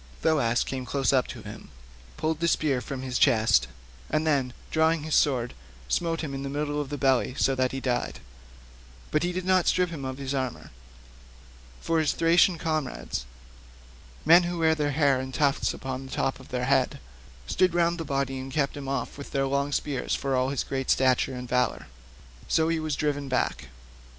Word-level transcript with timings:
Thoas 0.23 0.63
came 0.63 0.83
close 0.83 1.13
up 1.13 1.27
to 1.27 1.43
him, 1.43 1.69
pulled 2.17 2.39
the 2.39 2.47
spear 2.47 2.77
out 2.77 2.89
of 2.89 3.03
his 3.03 3.19
chest, 3.19 3.67
and 4.09 4.25
then 4.25 4.53
drawing 4.71 5.03
his 5.03 5.13
sword, 5.13 5.53
smote 5.87 6.21
him 6.21 6.33
in 6.33 6.41
the 6.41 6.49
middle 6.49 6.81
of 6.81 6.89
the 6.89 6.97
belly 6.97 7.35
so 7.37 7.53
that 7.53 7.71
he 7.71 7.79
died; 7.79 8.19
but 9.11 9.21
he 9.21 9.31
did 9.31 9.45
not 9.45 9.67
strip 9.67 9.91
him 9.91 10.03
of 10.03 10.17
his 10.17 10.33
armour, 10.33 10.71
for 11.81 11.99
his 11.99 12.13
Thracian 12.13 12.57
comrades, 12.57 13.27
men 14.25 14.41
who 14.41 14.57
wear 14.57 14.73
their 14.73 14.89
hair 14.89 15.21
in 15.21 15.29
a 15.29 15.33
tuft 15.33 15.71
at 15.71 15.79
the 15.79 16.09
top 16.11 16.39
of 16.39 16.47
their 16.49 16.65
heads, 16.65 16.95
stood 17.45 17.75
round 17.75 17.99
the 17.99 18.03
body 18.03 18.39
and 18.39 18.51
kept 18.51 18.75
him 18.75 18.87
off 18.87 19.19
with 19.19 19.29
their 19.29 19.45
long 19.45 19.71
spears 19.71 20.15
for 20.15 20.35
all 20.35 20.49
his 20.49 20.63
great 20.63 20.89
stature 20.89 21.35
and 21.35 21.47
valour; 21.47 21.85
so 22.47 22.69
he 22.69 22.79
was 22.79 22.95
driven 22.95 23.29
back. 23.29 23.67